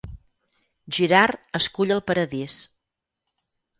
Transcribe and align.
Girard 0.95 1.59
escull 1.59 1.93
el 1.99 2.01
paradís. 2.09 2.57